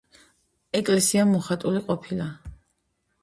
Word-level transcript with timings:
ეკლესია 0.79 1.25
მოხატული 1.33 1.83
ყოფილა. 1.91 2.27